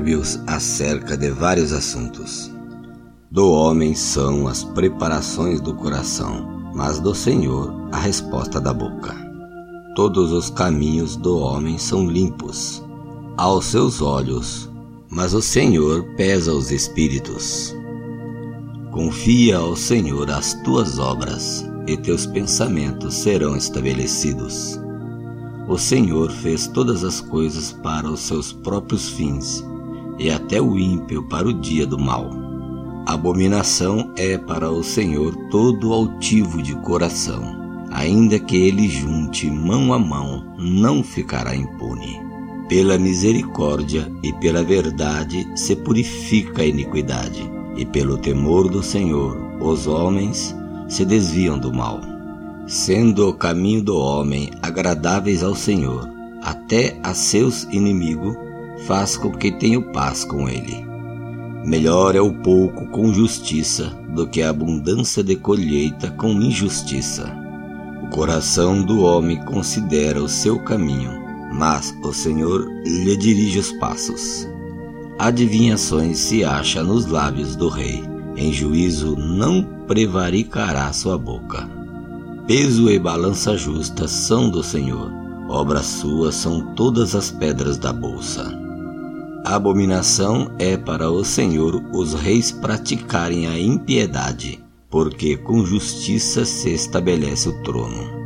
[0.00, 2.50] Provérbios acerca de vários assuntos.
[3.30, 9.14] Do homem são as preparações do coração, mas do Senhor a resposta da boca.
[9.94, 12.82] Todos os caminhos do homem são limpos
[13.36, 14.70] aos seus olhos,
[15.10, 17.76] mas o Senhor pesa os espíritos.
[18.90, 24.80] Confia ao Senhor as tuas obras, e teus pensamentos serão estabelecidos.
[25.68, 29.62] O Senhor fez todas as coisas para os seus próprios fins,
[30.20, 32.30] e até o ímpio para o dia do mal.
[33.06, 37.42] Abominação é para o Senhor todo altivo de coração,
[37.90, 42.20] ainda que ele junte mão a mão, não ficará impune.
[42.68, 49.88] Pela misericórdia e pela verdade se purifica a iniquidade, e pelo temor do Senhor os
[49.88, 50.54] homens
[50.88, 52.00] se desviam do mal
[52.70, 56.08] sendo o caminho do homem agradáveis ao Senhor,
[56.40, 58.36] até a seus inimigos,
[58.86, 60.90] faz com que tenha paz com ele.
[61.64, 67.30] Melhor é o pouco com justiça do que a abundância de colheita com injustiça.
[68.02, 71.12] O coração do homem considera o seu caminho,
[71.52, 74.48] mas o Senhor lhe dirige os passos.
[75.18, 78.02] Adivinhações se acha nos lábios do rei,
[78.36, 81.68] em juízo não prevaricará sua boca.
[82.46, 85.12] Peso e balança justa são do Senhor,
[85.46, 88.69] obras suas são todas as pedras da bolsa.
[89.44, 97.48] Abominação é para o Senhor os reis praticarem a impiedade, porque com justiça se estabelece
[97.48, 98.20] o trono.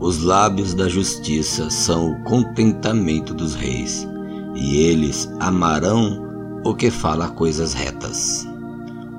[0.00, 4.06] Os lábios da justiça são o contentamento dos reis,
[4.54, 8.46] e eles amarão o que fala coisas retas.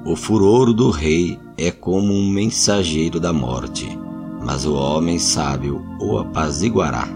[0.06, 3.98] O furor do rei é como um mensageiro da morte
[4.44, 7.08] mas o homem sábio o apaziguará.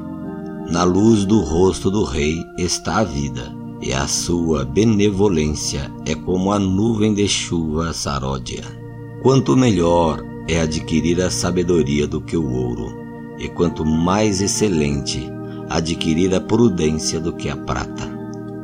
[0.69, 6.51] Na luz do rosto do rei está a vida, e a sua benevolência é como
[6.51, 8.63] a nuvem de chuva saródia.
[9.21, 12.93] Quanto melhor é adquirir a sabedoria do que o ouro,
[13.37, 15.29] e quanto mais excelente
[15.69, 18.15] adquirir a prudência do que a prata.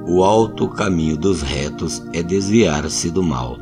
[0.08, 3.58] O alto caminho dos retos é desviar-se do mal.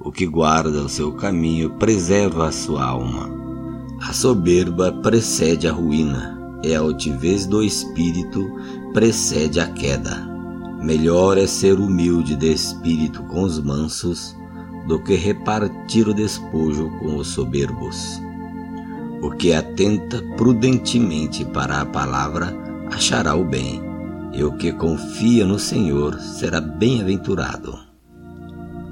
[0.00, 3.30] O que guarda o seu caminho preserva a sua alma.
[4.00, 8.50] A soberba precede a ruína, e a altivez do espírito
[8.92, 10.33] precede a queda.
[10.84, 14.36] Melhor é ser humilde de espírito com os mansos
[14.86, 18.20] do que repartir o despojo com os soberbos.
[19.22, 22.54] O que atenta prudentemente para a palavra
[22.92, 23.80] achará o bem,
[24.34, 27.78] e o que confia no Senhor será bem-aventurado.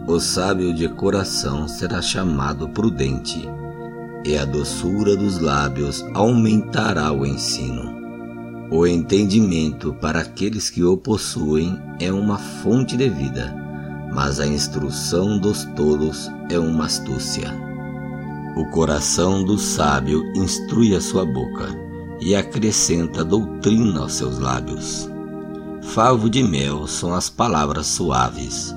[0.07, 3.47] O sábio de coração será chamado prudente
[4.25, 8.02] e a doçura dos lábios aumentará o ensino.
[8.75, 13.55] O entendimento para aqueles que o possuem é uma fonte de vida,
[14.15, 17.53] mas a instrução dos tolos é uma astúcia.
[18.57, 21.69] O coração do sábio instrui a sua boca
[22.19, 25.07] e acrescenta doutrina aos seus lábios.
[25.83, 28.75] Favo de mel são as palavras suaves,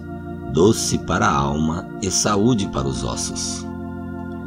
[0.51, 3.65] doce para a alma e saúde para os ossos.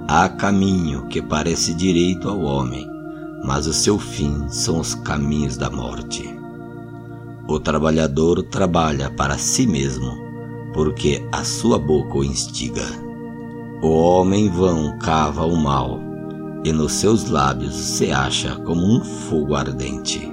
[0.06, 2.97] Há caminho que parece direito ao homem,
[3.44, 6.38] mas o seu fim são os caminhos da morte.
[7.46, 10.18] O trabalhador trabalha para si mesmo,
[10.74, 12.84] porque a sua boca o instiga.
[13.80, 15.98] O homem vão cava o mal,
[16.64, 20.30] e nos seus lábios se acha como um fogo ardente.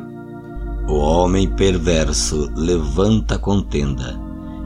[0.90, 4.20] O homem perverso levanta contenda,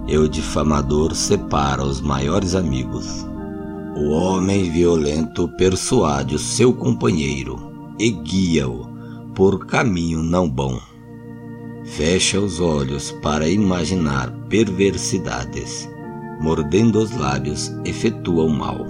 [0.08, 3.28] e o difamador separa os maiores amigos.
[3.96, 7.69] O homem violento persuade o seu companheiro
[8.00, 8.88] e guia-o
[9.36, 10.80] por caminho não bom.
[11.84, 15.90] Fecha os olhos para imaginar perversidades,
[16.42, 18.86] mordendo os lábios, efetua o mal.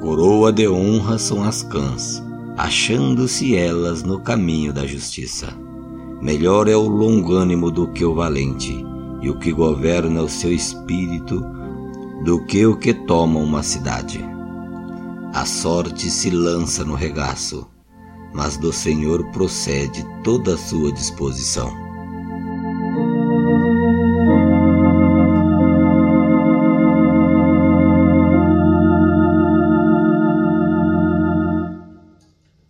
[0.00, 2.22] Coroa de honra são as cãs,
[2.56, 5.48] achando-se elas no caminho da justiça.
[6.20, 8.84] Melhor é o longânimo do que o valente,
[9.20, 11.42] e o que governa o seu espírito
[12.24, 14.24] do que o que toma uma cidade.
[15.32, 17.66] A sorte se lança no regaço,
[18.32, 21.91] mas do Senhor procede toda a sua disposição.